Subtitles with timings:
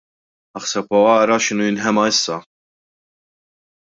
[0.59, 2.39] Aħseb u ara x'inhu jinħema issa.